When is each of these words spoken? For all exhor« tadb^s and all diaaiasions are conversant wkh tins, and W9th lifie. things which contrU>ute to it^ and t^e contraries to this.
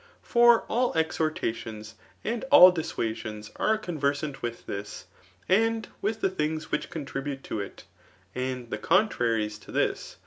For 0.23 0.61
all 0.61 0.95
exhor« 0.97 1.29
tadb^s 1.31 1.93
and 2.23 2.43
all 2.49 2.73
diaaiasions 2.73 3.51
are 3.57 3.77
conversant 3.77 4.37
wkh 4.37 4.65
tins, 4.65 5.05
and 5.47 5.87
W9th 6.03 6.21
lifie. 6.23 6.29
things 6.35 6.71
which 6.71 6.89
contrU>ute 6.89 7.43
to 7.43 7.57
it^ 7.59 7.83
and 8.33 8.67
t^e 8.71 8.81
contraries 8.81 9.59
to 9.59 9.71
this. 9.71 10.17